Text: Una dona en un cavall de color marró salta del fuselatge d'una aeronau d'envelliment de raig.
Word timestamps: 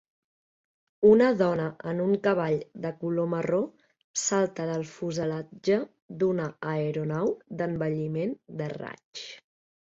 Una 1.07 1.25
dona 1.41 1.65
en 1.91 1.99
un 2.05 2.13
cavall 2.27 2.55
de 2.85 2.91
color 3.03 3.27
marró 3.33 3.59
salta 4.21 4.65
del 4.71 4.87
fuselatge 4.93 5.79
d'una 6.25 6.49
aeronau 6.73 7.31
d'envelliment 7.61 8.35
de 8.63 8.73
raig. 8.81 9.25